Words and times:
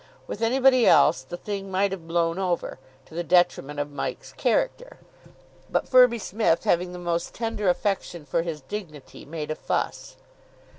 With 0.25 0.41
anybody 0.41 0.87
else 0.87 1.21
the 1.21 1.37
thing 1.37 1.69
might 1.69 1.91
have 1.91 2.07
blown 2.07 2.39
over, 2.39 2.79
to 3.05 3.13
the 3.13 3.21
detriment 3.23 3.79
of 3.79 3.91
Mike's 3.91 4.33
character; 4.33 4.97
but 5.71 5.87
Firby 5.87 6.17
Smith, 6.17 6.63
having 6.63 6.91
the 6.91 6.97
most 6.97 7.35
tender 7.35 7.69
affection 7.69 8.25
for 8.25 8.41
his 8.41 8.61
dignity, 8.61 9.25
made 9.25 9.51
a 9.51 9.55
fuss. 9.55 10.15